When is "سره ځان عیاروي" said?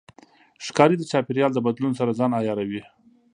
1.99-2.81